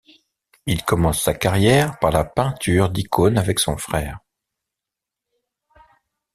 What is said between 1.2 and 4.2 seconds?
sa carrière par la peinture d'icônes avec son frère.